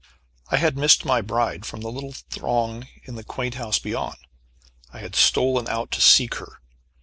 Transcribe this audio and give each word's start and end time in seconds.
I 0.49 0.57
had 0.57 0.77
missed 0.79 1.05
my 1.05 1.21
bride 1.21 1.63
from 1.63 1.81
the 1.81 1.91
little 1.91 2.11
throng 2.13 2.87
in 3.03 3.13
the 3.13 3.23
quaint 3.23 3.53
house 3.53 3.77
beyond. 3.77 4.17
I 4.91 4.97
had 4.97 5.15
stolen 5.15 5.67
out 5.67 5.91
to 5.91 6.01
seek 6.01 6.37
her. 6.37 6.59